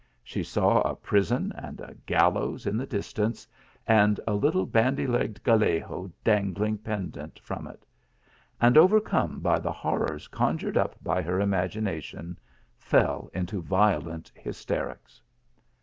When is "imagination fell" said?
11.39-13.29